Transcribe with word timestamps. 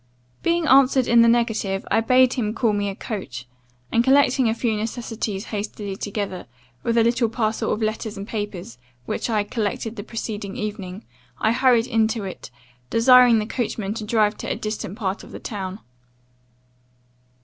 "Being 0.41 0.65
answered 0.65 1.05
in 1.07 1.21
the 1.21 1.27
negative, 1.27 1.85
I 1.91 2.01
bade 2.01 2.33
him 2.33 2.55
call 2.55 2.73
me 2.73 2.89
a 2.89 2.95
coach, 2.95 3.47
and 3.91 4.03
collecting 4.03 4.49
a 4.49 4.55
few 4.55 4.75
necessaries 4.75 5.51
hastily 5.53 5.95
together, 5.95 6.47
with 6.81 6.97
a 6.97 7.03
little 7.03 7.29
parcel 7.29 7.71
of 7.71 7.83
letters 7.83 8.17
and 8.17 8.27
papers 8.27 8.79
which 9.05 9.29
I 9.29 9.37
had 9.37 9.51
collected 9.51 9.95
the 9.97 10.03
preceding 10.03 10.57
evening, 10.57 11.05
I 11.37 11.51
hurried 11.51 11.85
into 11.85 12.23
it, 12.23 12.49
desiring 12.89 13.37
the 13.37 13.45
coachman 13.45 13.93
to 13.93 14.03
drive 14.03 14.37
to 14.37 14.47
a 14.49 14.55
distant 14.55 14.97
part 14.97 15.23
of 15.23 15.31
the 15.31 15.39
town. 15.39 15.81